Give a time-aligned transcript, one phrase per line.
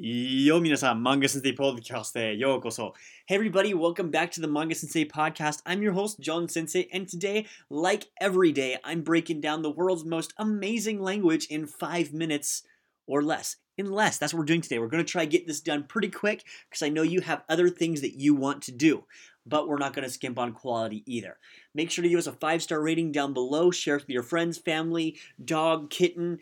[0.00, 2.38] Yo, minasan, Sensei Podcast.
[2.38, 2.92] Yo.
[3.26, 5.60] Hey, everybody, welcome back to the Manga Sensei Podcast.
[5.66, 10.04] I'm your host, John Sensei, and today, like every day, I'm breaking down the world's
[10.04, 12.62] most amazing language in five minutes
[13.08, 13.56] or less.
[13.76, 14.78] In less, that's what we're doing today.
[14.78, 17.68] We're going to try get this done pretty quick because I know you have other
[17.68, 19.02] things that you want to do
[19.46, 21.38] but we're not going to skimp on quality either.
[21.74, 23.70] Make sure to give us a five star rating down below.
[23.70, 26.40] Share it with your friends, family, dog, kitten,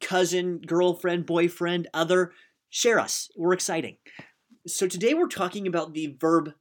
[0.00, 2.32] cousin, girlfriend, boyfriend, other
[2.72, 3.30] share us.
[3.36, 3.98] We're exciting.
[4.66, 6.54] So today we're talking about the verb,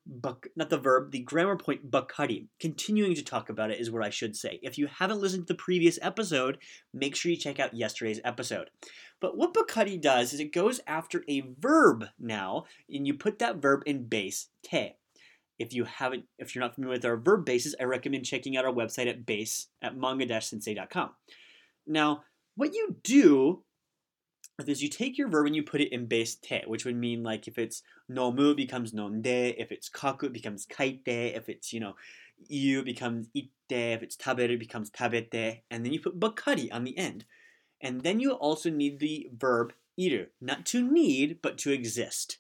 [0.56, 2.48] not the verb, the grammar point bakari.
[2.60, 4.60] Continuing to talk about it is what I should say.
[4.62, 6.58] If you haven't listened to the previous episode,
[6.94, 8.72] make sure you check out yesterday's episode.
[9.22, 13.62] But what bakari does is it goes after a verb now, and you put that
[13.62, 14.96] verb in base te.
[15.60, 18.66] If you haven't, if you're not familiar with our verb bases, I recommend checking out
[18.66, 21.12] our website at base at manga-sensei.com.
[21.88, 22.24] Now,
[22.56, 23.64] what you do
[24.70, 27.24] is you take your verb and you put it in base te, which would mean
[27.24, 31.72] like if it's nomu it becomes nonde, if it's kaku it becomes kaite, if it's
[31.74, 31.96] you know
[32.50, 36.72] iu it becomes itte, if it's taberu it becomes tabete, and then you put bakari
[36.72, 37.26] on the end.
[37.82, 42.38] And then you also need the verb iru, not to need, but to exist.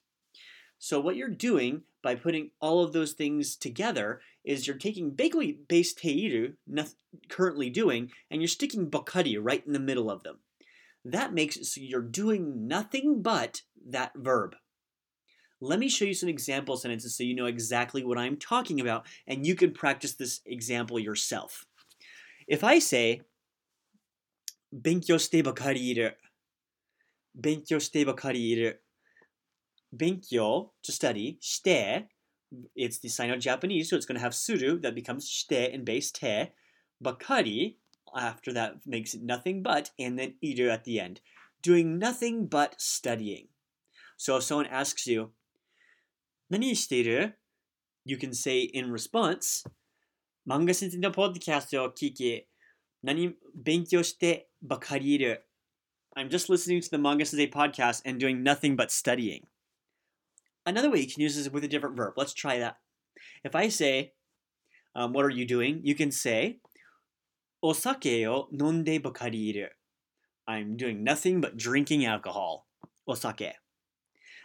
[0.78, 5.60] So what you're doing by putting all of those things together is you're taking basically
[5.68, 6.94] base te teiru,
[7.30, 10.40] currently doing, and you're sticking bakari right in the middle of them
[11.05, 14.57] That makes it so you're doing nothing but that verb.
[15.61, 19.07] Let me show you some example sentences so you know exactly what I'm talking about
[19.27, 21.65] and you can practice this example yourself.
[22.47, 23.23] If I say,
[24.73, 26.19] 勉強してばかりいる。
[27.35, 28.83] 勉強してばかりいる。
[29.95, 32.09] 勉強 to study, して
[32.77, 35.85] it's the sign of Japanese, so it's going to have suru that becomes して in
[35.85, 36.53] base te.
[37.01, 37.79] Bakari
[38.17, 41.21] after that makes it nothing but, and then iru at the end.
[41.63, 43.49] Doing nothing but studying.
[44.17, 45.33] So if someone asks you,
[46.49, 47.39] 何している
[48.05, 49.69] You can say in response,
[50.49, 52.47] 漫画先生のポッドキャストを聞き、
[53.03, 55.47] 何勉強してばかりいる
[56.17, 59.43] I'm just listening to the Manga Sensei podcast and doing nothing but studying.
[60.65, 62.15] Another way you can use this with a different verb.
[62.17, 62.77] Let's try that.
[63.45, 64.15] If I say,
[64.95, 65.81] um, What are you doing?
[65.85, 66.60] You can say,
[67.64, 69.68] Osake o nonde bakari iru.
[70.48, 72.68] I'm doing nothing but drinking alcohol.
[73.08, 73.54] Osake.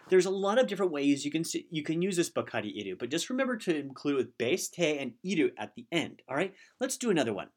[0.09, 3.11] There's a lot of different ways you can you can use this bakari iru, but
[3.11, 6.23] just remember to include base te and iru at the end.
[6.29, 7.49] All right, let's do another one.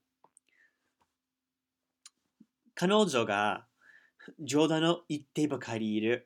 [2.79, 3.63] Kanojo ga
[4.43, 6.19] jodan o itte bakari iru.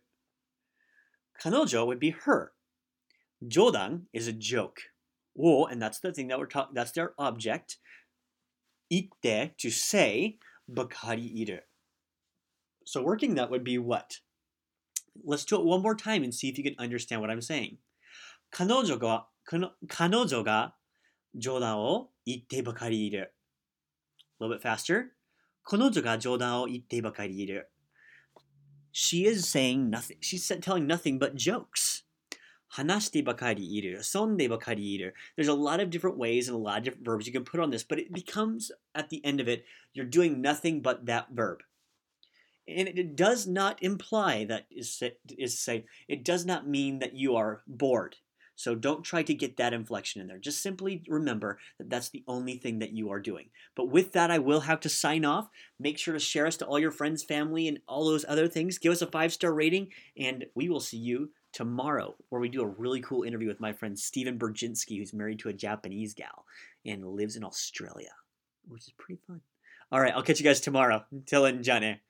[1.42, 2.54] Kanojo would be her.
[3.46, 4.80] Jodan is a joke.
[5.36, 6.76] Wo, and that's the thing that we're talking.
[6.76, 7.78] That's their object.
[8.90, 10.38] 言ってと say
[12.86, 14.22] So working that would be what?
[15.26, 17.78] Let's do it one more time and see if you can understand what I'm saying.
[18.52, 19.28] 彼女が、
[19.88, 20.76] 彼女が
[21.36, 23.34] 冗談を言ってばかりいる。
[24.40, 25.12] A little bit faster.
[28.92, 30.18] she is saying nothing.
[30.20, 31.93] She's telling nothing but jokes.
[32.78, 35.12] Hanashite bakari iru, sonde bakari iru.
[35.36, 37.60] There's a lot of different ways and a lot of different verbs you can put
[37.60, 41.28] on this, but it becomes, at the end of it, you're doing nothing but that
[41.32, 41.60] verb.
[42.68, 45.04] And it does not imply that is
[45.38, 48.16] is say it does not mean that you are bored.
[48.56, 50.38] So don't try to get that inflection in there.
[50.38, 53.50] Just simply remember that that's the only thing that you are doing.
[53.76, 55.50] But with that, I will have to sign off.
[55.80, 58.78] Make sure to share us to all your friends, family, and all those other things.
[58.78, 62.62] Give us a five star rating, and we will see you tomorrow, where we do
[62.62, 66.46] a really cool interview with my friend Steven Berginski, who's married to a Japanese gal
[66.86, 68.12] and lives in Australia,
[68.68, 69.42] which is pretty fun.
[69.92, 71.06] All right, I'll catch you guys tomorrow.
[71.12, 72.02] Until then, Johnny.